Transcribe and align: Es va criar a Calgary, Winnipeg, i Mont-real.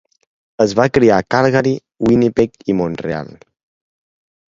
Es 0.63 0.71
va 0.77 0.85
criar 0.97 1.19
a 1.19 1.25
Calgary, 1.35 1.73
Winnipeg, 2.11 2.57
i 2.73 2.77
Mont-real. 2.79 3.31